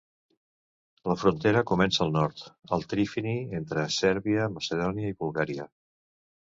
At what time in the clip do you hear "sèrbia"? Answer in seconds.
4.01-4.51